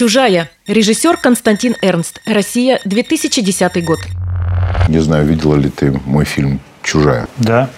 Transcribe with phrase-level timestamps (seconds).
[0.00, 0.48] Чужая.
[0.66, 2.22] Режиссер Константин Эрнст.
[2.24, 3.98] Россия, 2010 год.
[4.88, 7.28] Не знаю, видела ли ты мой фильм «Чужая».
[7.36, 7.68] Да.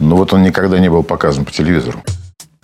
[0.00, 2.02] Но вот он никогда не был показан по телевизору.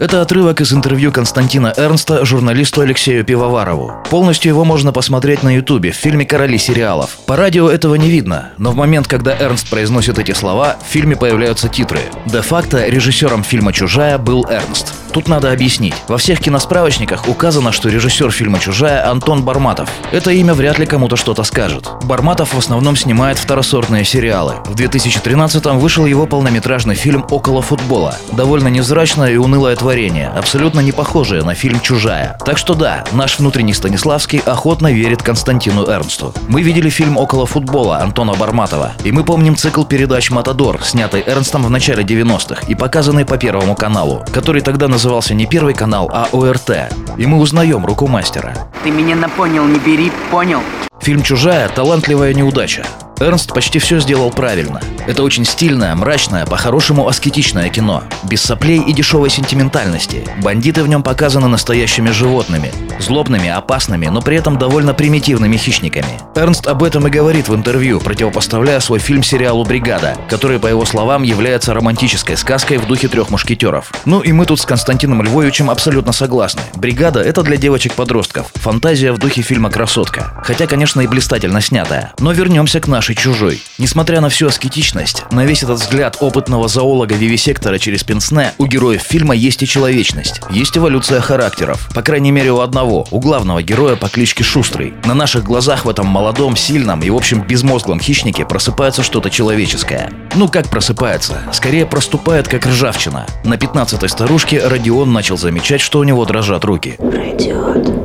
[0.03, 4.03] Это отрывок из интервью Константина Эрнста журналисту Алексею Пивоварову.
[4.11, 7.19] Полностью его можно посмотреть на ютубе в фильме «Короли сериалов».
[7.25, 11.15] По радио этого не видно, но в момент, когда Эрнст произносит эти слова, в фильме
[11.15, 12.01] появляются титры.
[12.27, 14.93] Де-факто режиссером фильма «Чужая» был Эрнст.
[15.13, 15.95] Тут надо объяснить.
[16.09, 19.91] Во всех киносправочниках указано, что режиссер фильма «Чужая» Антон Барматов.
[20.11, 21.87] Это имя вряд ли кому-то что-то скажет.
[22.05, 24.55] Барматов в основном снимает второсортные сериалы.
[24.65, 28.17] В 2013-м вышел его полнометражный фильм «Около футбола».
[28.33, 32.39] Довольно невзрачное и унылое творение, абсолютно не похожее на фильм «Чужая».
[32.47, 36.33] Так что да, наш внутренний Станиславский охотно верит Константину Эрнсту.
[36.49, 41.63] Мы видели фильм «Около футбола» Антона Барматова, и мы помним цикл передач «Матадор», снятый Эрнстом
[41.65, 46.27] в начале 90-х и показанный по Первому каналу, который тогда назывался не Первый канал, а
[46.33, 46.91] ОРТ.
[47.19, 48.55] И мы узнаем руку мастера.
[48.85, 50.61] Ты меня на понял, не бери, понял?
[51.03, 52.87] Фильм «Чужая»– талантливая неудача.
[53.19, 54.81] Эрнст почти все сделал правильно.
[55.07, 58.03] Это очень стильное, мрачное, по-хорошему аскетичное кино.
[58.25, 60.27] Без соплей и дешевой сентиментальности.
[60.43, 62.73] Бандиты в нем показаны настоящими животными.
[62.99, 66.19] Злобными, опасными, но при этом довольно примитивными хищниками.
[66.35, 70.85] Эрнст об этом и говорит в интервью, противопоставляя свой фильм сериалу «Бригада», который, по его
[70.85, 73.93] словам, является романтической сказкой в духе трех мушкетеров.
[74.05, 76.63] Ну и мы тут с Константином Львовичем абсолютно согласны.
[76.75, 78.51] «Бригада»— это для девочек-подростков.
[78.55, 80.33] Фантазия в духе фильма «Красотка».
[80.43, 82.13] Хотя, конечно, и блистательно снятая.
[82.19, 83.63] Но вернемся к нашей чужой.
[83.79, 89.03] Несмотря на всю аскетичность, на весь этот взгляд опытного зоолога вивисектора через пенсне, у героев
[89.03, 90.41] фильма есть и человечность.
[90.51, 91.89] Есть эволюция характеров.
[91.95, 94.95] По крайней мере у одного, у главного героя по кличке Шустрый.
[95.05, 100.11] На наших глазах в этом молодом, сильном и в общем безмозглом хищнике просыпается что-то человеческое.
[100.35, 101.43] Ну как просыпается?
[101.53, 103.27] Скорее проступает как ржавчина.
[103.45, 106.97] На 15-й старушке Родион начал замечать, что у него дрожат руки.
[106.99, 108.02] Пройдет.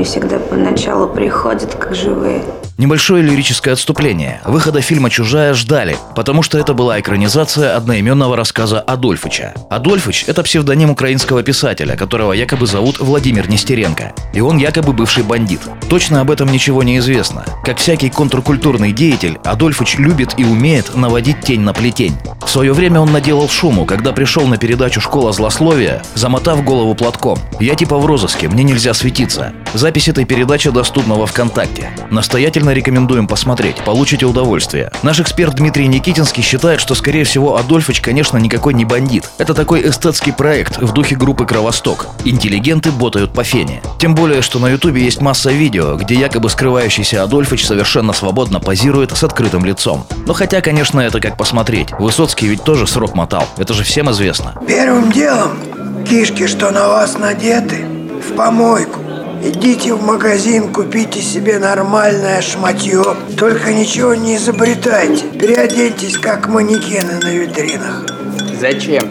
[0.00, 2.42] Они всегда поначалу приходят как живые.
[2.78, 4.40] Небольшое лирическое отступление.
[4.46, 9.52] Выхода фильма «Чужая» ждали, потому что это была экранизация одноименного рассказа Адольфыча.
[9.68, 14.14] Адольфыч– это псевдоним украинского писателя, которого якобы зовут Владимир Нестеренко.
[14.32, 15.60] И он якобы бывший бандит.
[15.90, 17.44] Точно об этом ничего не известно.
[17.62, 22.16] Как всякий контркультурный деятель, Адольфыч любит и умеет наводить тень на плетень.
[22.40, 27.38] В свое время он наделал шуму, когда пришел на передачу «Школа злословия», замотав голову платком.
[27.60, 29.52] «Я типа в розыске, мне нельзя светиться».
[29.72, 31.90] Запись этой передачи доступна во ВКонтакте.
[32.10, 34.90] Настоятельно рекомендуем посмотреть, получите удовольствие.
[35.04, 39.30] Наш эксперт Дмитрий Никитинский считает, что, скорее всего, Адольфыч, конечно, никакой не бандит.
[39.38, 42.08] Это такой эстетский проект в духе группы «Кровосток».
[42.24, 43.80] Интеллигенты ботают по фене.
[43.98, 49.16] Тем более, что на ютубе есть масса видео, где якобы скрывающийся Адольфыч совершенно свободно позирует
[49.16, 50.04] с открытым лицом.
[50.26, 51.92] Но хотя, конечно, это как посмотреть.
[51.92, 53.46] Высоцкий ведь тоже срок мотал.
[53.56, 54.54] Это же всем известно.
[54.66, 55.58] Первым делом
[56.08, 57.84] кишки, что на вас надеты,
[58.28, 59.09] в помойку.
[59.42, 63.02] Идите в магазин, купите себе нормальное шматье.
[63.38, 65.26] Только ничего не изобретайте.
[65.28, 68.04] Переоденьтесь, как манекены на витринах.
[68.60, 69.08] Зачем?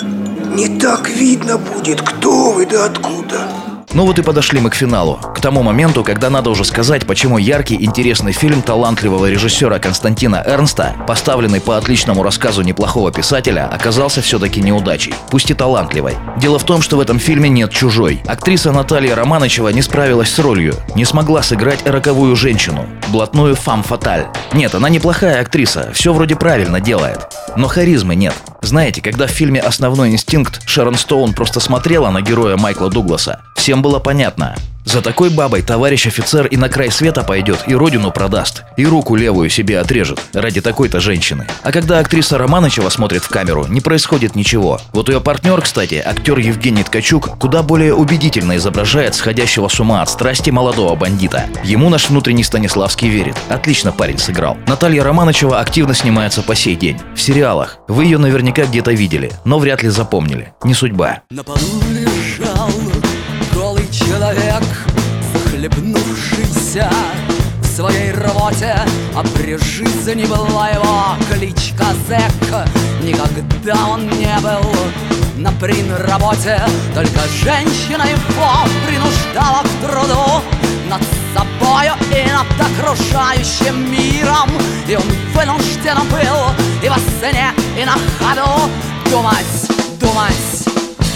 [0.56, 3.69] Не так видно будет, кто вы да откуда.
[3.92, 5.16] Ну вот и подошли мы к финалу.
[5.16, 10.96] К тому моменту, когда надо уже сказать, почему яркий, интересный фильм талантливого режиссера Константина Эрнста,
[11.08, 15.16] поставленный по отличному рассказу неплохого писателя, оказался все-таки неудачей.
[15.32, 16.14] Пусть и талантливой.
[16.38, 18.22] Дело в том, что в этом фильме нет чужой.
[18.28, 24.28] Актриса Наталья Романычева не справилась с ролью, не смогла сыграть роковую женщину, блатную фам-фаталь.
[24.54, 27.28] Нет, она неплохая актриса, все вроде правильно делает.
[27.56, 28.36] Но харизмы нет.
[28.62, 33.82] Знаете, когда в фильме «Основной инстинкт» Шерон Стоун просто смотрела на героя Майкла Дугласа, всем
[33.82, 34.56] было понятно.
[34.92, 39.16] За такой бабой товарищ офицер и на край света пойдет, и родину продаст, и руку
[39.16, 41.46] левую себе отрежет ради такой-то женщины.
[41.62, 44.82] А когда актриса Романычева смотрит в камеру, не происходит ничего.
[44.92, 50.10] Вот ее партнер, кстати, актер Евгений Ткачук, куда более убедительно изображает сходящего с ума от
[50.10, 51.46] страсти молодого бандита.
[51.64, 53.36] Ему наш внутренний Станиславский верит.
[53.48, 54.58] Отлично парень сыграл.
[54.66, 56.98] Наталья Романычева активно снимается по сей день.
[57.16, 57.78] В сериалах.
[57.88, 60.52] Вы ее наверняка где-то видели, но вряд ли запомнили.
[60.64, 61.22] Не судьба.
[61.30, 61.60] На полу
[61.92, 62.19] лежал
[65.60, 66.90] захлебнувшийся
[67.62, 68.76] в своей работе,
[69.16, 72.66] а при жизни была его кличка Зэк.
[73.04, 74.74] Никогда он не был
[75.38, 75.52] на
[76.06, 76.62] работе,
[76.94, 78.50] только женщина его
[78.88, 80.42] принуждала к труду
[80.90, 81.02] над
[81.36, 84.50] собою и над окружающим миром.
[84.88, 88.70] И он вынужден был и во сне, и на ходу
[89.12, 90.68] думать, думать,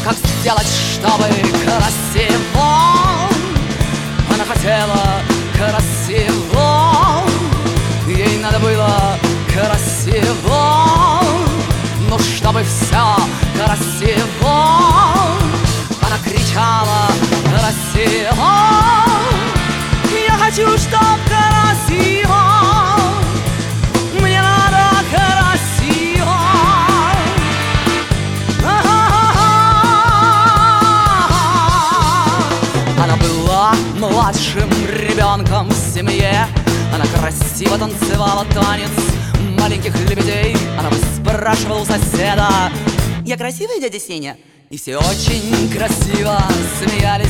[0.04, 0.68] как сделать,
[0.98, 1.26] чтобы
[1.66, 2.73] красиво
[4.64, 5.22] Хотела
[5.58, 7.26] красиво.
[8.08, 9.20] Ей надо было
[9.52, 11.20] красиво.
[12.08, 13.14] Ну, чтобы все
[13.58, 14.78] красиво.
[16.02, 17.10] Она кричала
[17.44, 18.74] красиво
[34.34, 36.48] младшим ребенком в семье.
[36.94, 38.90] Она красиво танцевала танец
[39.60, 40.56] маленьких лебедей.
[40.78, 42.50] Она спрашивала у соседа
[43.26, 44.38] Я красивая, дядя Сеня?
[44.70, 46.42] И все очень красиво
[46.80, 47.23] смеялись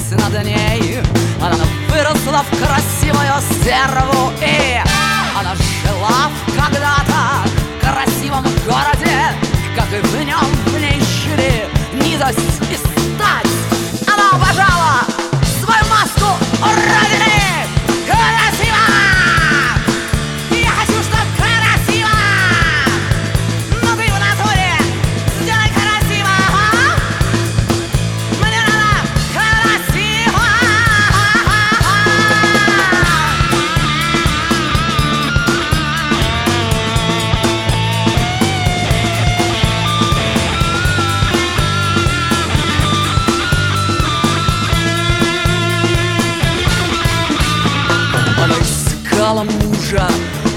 [49.34, 50.08] искала мужа,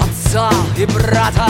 [0.01, 1.47] отца и брата,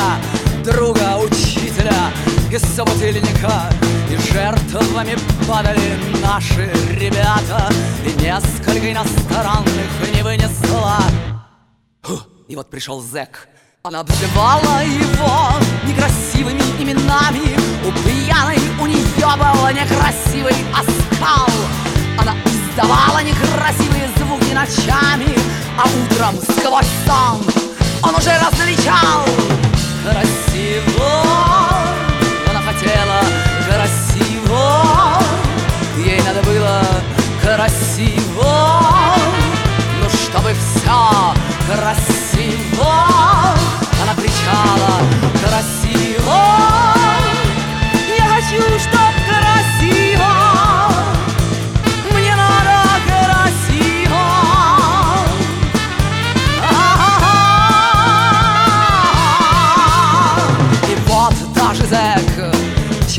[0.63, 2.11] друга, учителя
[2.51, 3.69] и собутыльника.
[4.09, 7.69] И жертвами падали наши ребята,
[8.05, 10.99] и несколько иностранных не вынесла.
[12.47, 13.47] И вот пришел зэк.
[13.83, 15.51] Она обзывала его
[15.85, 17.55] некрасивыми именами
[17.87, 21.47] У пьяной у нее был некрасивый оскал
[22.19, 23.96] Она издавала некрасивые звуки
[24.57, 25.37] ночами
[25.77, 27.41] А утром сквозь сон
[28.01, 29.25] он уже различал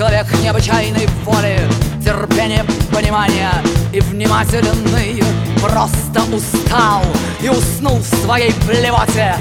[0.09, 1.61] Человек необычайной воли
[2.03, 3.53] Терпения, понимания
[3.93, 5.23] и внимательный
[5.61, 7.03] Просто устал
[7.43, 9.37] и уснул в своей блевоте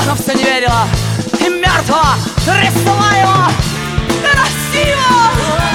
[0.00, 0.86] Она все не верила
[1.40, 2.14] и мертво
[2.44, 3.50] трясла его
[4.22, 5.71] Красиво!